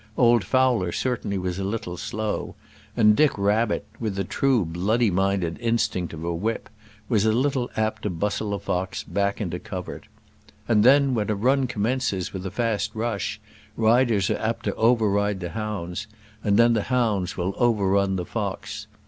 [0.17, 2.55] Old Fowler certainly was a little slow,
[2.97, 6.69] and Dick Rabbit, with the true bloody minded instinct of a whip,
[7.07, 10.07] was a little apt to bustle a fox back into covert.
[10.67, 13.39] And then, when a run commences with a fast rush,
[13.77, 16.07] riders are apt to over ride the hounds,
[16.43, 18.87] and then the hounds will over run the fox.